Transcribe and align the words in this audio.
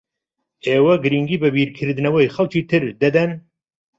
ئێوە 0.67 0.93
گرنگی 1.03 1.41
بە 1.43 1.49
بیرکردنەوەی 1.55 2.33
خەڵکی 2.35 2.67
تر 2.69 2.83
دەدەن؟ 3.01 3.31